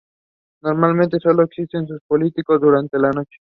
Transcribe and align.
Normalmente 0.63 1.19
sólo 1.19 1.43
extiende 1.43 1.89
sus 1.89 2.01
pólipos 2.07 2.59
durante 2.59 2.97
la 2.97 3.11
noche. 3.11 3.37